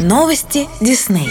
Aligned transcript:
Новости 0.00 0.66
Дисней. 0.80 1.28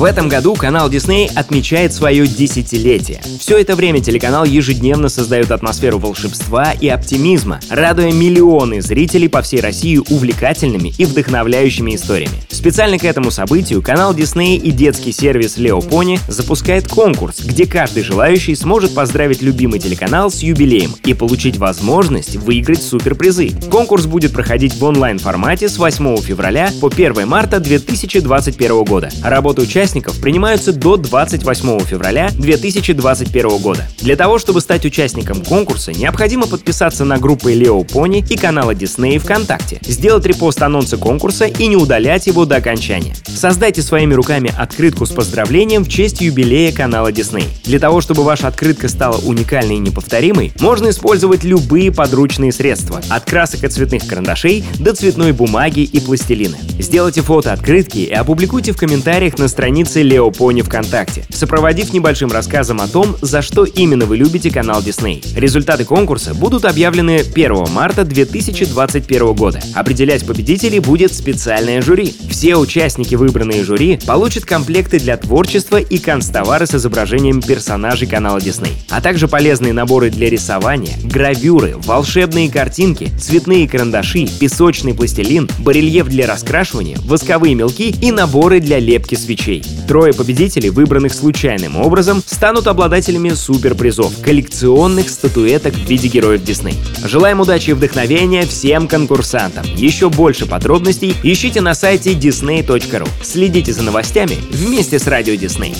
В 0.00 0.04
этом 0.04 0.30
году 0.30 0.54
канал 0.54 0.88
Disney 0.88 1.30
отмечает 1.34 1.92
свое 1.92 2.26
десятилетие. 2.26 3.20
Все 3.38 3.58
это 3.58 3.76
время 3.76 4.00
телеканал 4.00 4.46
ежедневно 4.46 5.10
создает 5.10 5.50
атмосферу 5.50 5.98
волшебства 5.98 6.72
и 6.72 6.88
оптимизма, 6.88 7.60
радуя 7.68 8.10
миллионы 8.10 8.80
зрителей 8.80 9.28
по 9.28 9.42
всей 9.42 9.60
России 9.60 9.98
увлекательными 9.98 10.94
и 10.96 11.04
вдохновляющими 11.04 11.96
историями. 11.96 12.32
Специально 12.48 12.98
к 12.98 13.04
этому 13.04 13.30
событию 13.30 13.82
канал 13.82 14.14
Disney 14.14 14.56
и 14.56 14.70
детский 14.70 15.12
сервис 15.12 15.58
Leo 15.58 15.86
Pony 15.86 16.18
запускает 16.28 16.88
конкурс, 16.88 17.40
где 17.40 17.66
каждый 17.66 18.02
желающий 18.02 18.54
сможет 18.54 18.94
поздравить 18.94 19.42
любимый 19.42 19.80
телеканал 19.80 20.30
с 20.30 20.38
юбилеем 20.38 20.94
и 21.04 21.12
получить 21.12 21.58
возможность 21.58 22.36
выиграть 22.36 22.82
суперпризы. 22.82 23.50
Конкурс 23.70 24.06
будет 24.06 24.32
проходить 24.32 24.72
в 24.72 24.82
онлайн-формате 24.82 25.68
с 25.68 25.76
8 25.76 26.22
февраля 26.22 26.70
по 26.80 26.88
1 26.88 27.28
марта 27.28 27.60
2021 27.60 28.84
года. 28.84 29.10
Работа 29.22 29.60
участников 29.60 29.89
участников 29.90 30.20
принимаются 30.20 30.72
до 30.72 30.96
28 30.96 31.80
февраля 31.80 32.30
2021 32.32 33.58
года. 33.58 33.88
Для 33.98 34.14
того, 34.14 34.38
чтобы 34.38 34.60
стать 34.60 34.84
участником 34.84 35.42
конкурса, 35.42 35.92
необходимо 35.92 36.46
подписаться 36.46 37.04
на 37.04 37.18
группы 37.18 37.52
Leo 37.52 37.84
Pony 37.84 38.24
и 38.28 38.36
канала 38.36 38.72
Disney 38.72 39.18
ВКонтакте, 39.18 39.80
сделать 39.82 40.24
репост 40.26 40.62
анонса 40.62 40.96
конкурса 40.96 41.46
и 41.46 41.66
не 41.66 41.74
удалять 41.74 42.28
его 42.28 42.44
до 42.44 42.56
окончания. 42.56 43.16
Создайте 43.26 43.82
своими 43.82 44.14
руками 44.14 44.54
открытку 44.56 45.06
с 45.06 45.10
поздравлением 45.10 45.84
в 45.84 45.88
честь 45.88 46.20
юбилея 46.20 46.70
канала 46.70 47.10
Disney. 47.10 47.44
Для 47.64 47.80
того, 47.80 48.00
чтобы 48.00 48.22
ваша 48.22 48.46
открытка 48.46 48.88
стала 48.88 49.18
уникальной 49.18 49.76
и 49.76 49.80
неповторимой, 49.80 50.52
можно 50.60 50.90
использовать 50.90 51.42
любые 51.42 51.90
подручные 51.90 52.52
средства, 52.52 53.00
от 53.08 53.24
красок 53.24 53.64
и 53.64 53.68
цветных 53.68 54.06
карандашей 54.06 54.64
до 54.78 54.94
цветной 54.94 55.32
бумаги 55.32 55.80
и 55.80 55.98
пластилина. 55.98 56.58
Сделайте 56.78 57.22
фото 57.22 57.52
открытки 57.52 57.98
и 57.98 58.12
опубликуйте 58.12 58.72
в 58.72 58.76
комментариях 58.76 59.36
на 59.38 59.48
странице 59.48 59.79
странице 59.80 60.02
Лео 60.02 60.30
Пони 60.30 60.62
ВКонтакте, 60.62 61.24
сопроводив 61.30 61.92
небольшим 61.92 62.30
рассказом 62.30 62.80
о 62.80 62.88
том, 62.88 63.16
за 63.22 63.40
что 63.40 63.64
именно 63.64 64.04
вы 64.04 64.18
любите 64.18 64.50
канал 64.50 64.82
Disney. 64.82 65.24
Результаты 65.38 65.84
конкурса 65.84 66.34
будут 66.34 66.64
объявлены 66.64 67.20
1 67.20 67.68
марта 67.72 68.04
2021 68.04 69.32
года. 69.32 69.60
Определять 69.74 70.26
победителей 70.26 70.80
будет 70.80 71.14
специальное 71.14 71.80
жюри. 71.80 72.14
Все 72.28 72.56
участники, 72.56 73.14
выбранные 73.14 73.64
жюри, 73.64 73.98
получат 74.06 74.44
комплекты 74.44 74.98
для 74.98 75.16
творчества 75.16 75.78
и 75.78 75.98
канцтовары 75.98 76.66
с 76.66 76.74
изображением 76.74 77.40
персонажей 77.40 78.06
канала 78.06 78.38
Disney, 78.38 78.72
а 78.90 79.00
также 79.00 79.28
полезные 79.28 79.72
наборы 79.72 80.10
для 80.10 80.28
рисования, 80.28 80.94
гравюры, 81.04 81.74
волшебные 81.76 82.50
картинки, 82.50 83.08
цветные 83.18 83.66
карандаши, 83.68 84.26
песочный 84.26 84.94
пластилин, 84.94 85.48
барельеф 85.58 86.08
для 86.08 86.26
раскрашивания, 86.26 86.98
восковые 87.04 87.54
мелки 87.54 87.90
и 87.90 88.12
наборы 88.12 88.60
для 88.60 88.78
лепки 88.78 89.14
свечей. 89.14 89.62
Трое 89.86 90.12
победителей, 90.12 90.70
выбранных 90.70 91.12
случайным 91.12 91.76
образом, 91.76 92.22
станут 92.24 92.66
обладателями 92.66 93.30
суперпризов— 93.30 94.20
коллекционных 94.22 95.10
статуэток 95.10 95.74
в 95.74 95.88
виде 95.88 96.08
героев 96.08 96.44
Дисней. 96.44 96.78
Желаем 97.04 97.40
удачи 97.40 97.70
и 97.70 97.72
вдохновения 97.72 98.46
всем 98.46 98.86
конкурсантам. 98.86 99.64
Еще 99.74 100.08
больше 100.08 100.46
подробностей 100.46 101.16
ищите 101.22 101.60
на 101.60 101.74
сайте 101.74 102.12
disney.ru. 102.12 103.08
Следите 103.22 103.72
за 103.72 103.82
новостями 103.82 104.38
вместе 104.50 104.98
с 104.98 105.06
Радио 105.06 105.34
Дисней. 105.34 105.74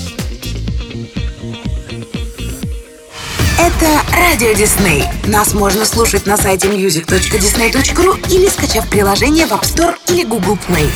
Это 3.58 4.02
Радио 4.12 4.52
Дисней. 4.52 5.04
Нас 5.26 5.54
можно 5.54 5.84
слушать 5.84 6.26
на 6.26 6.36
сайте 6.36 6.68
music.disney.ru 6.68 8.30
или 8.30 8.48
скачав 8.48 8.88
приложение 8.88 9.46
в 9.46 9.52
App 9.52 9.62
Store 9.62 9.94
или 10.08 10.24
Google 10.24 10.58
Play. 10.68 10.90